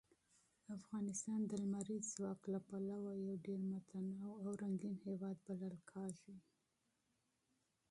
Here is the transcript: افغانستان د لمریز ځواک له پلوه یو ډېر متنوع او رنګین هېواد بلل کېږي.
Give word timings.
افغانستان 0.77 1.39
د 1.45 1.51
لمریز 1.63 2.03
ځواک 2.15 2.41
له 2.53 2.59
پلوه 2.67 3.11
یو 3.25 3.33
ډېر 3.45 3.59
متنوع 3.73 4.33
او 4.43 4.49
رنګین 4.61 4.95
هېواد 5.05 5.37
بلل 5.47 5.75
کېږي. 5.91 6.35